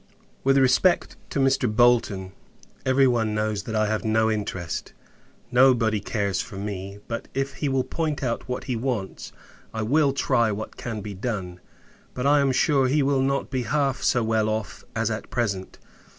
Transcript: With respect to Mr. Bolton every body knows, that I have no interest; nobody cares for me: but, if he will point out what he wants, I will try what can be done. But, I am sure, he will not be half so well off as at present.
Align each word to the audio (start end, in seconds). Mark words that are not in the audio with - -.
With 0.43 0.57
respect 0.57 1.15
to 1.29 1.39
Mr. 1.39 1.71
Bolton 1.71 2.31
every 2.87 3.05
body 3.05 3.29
knows, 3.29 3.61
that 3.65 3.75
I 3.75 3.85
have 3.85 4.03
no 4.03 4.31
interest; 4.31 4.93
nobody 5.51 5.99
cares 5.99 6.41
for 6.41 6.55
me: 6.57 6.97
but, 7.07 7.27
if 7.35 7.53
he 7.61 7.69
will 7.69 7.83
point 7.83 8.23
out 8.23 8.49
what 8.49 8.63
he 8.63 8.75
wants, 8.75 9.31
I 9.75 9.83
will 9.83 10.11
try 10.11 10.51
what 10.51 10.75
can 10.75 11.01
be 11.01 11.13
done. 11.13 11.59
But, 12.15 12.25
I 12.25 12.39
am 12.39 12.51
sure, 12.51 12.87
he 12.87 13.03
will 13.03 13.21
not 13.21 13.51
be 13.51 13.61
half 13.61 14.01
so 14.01 14.23
well 14.23 14.49
off 14.49 14.83
as 14.95 15.11
at 15.11 15.29
present. 15.29 15.77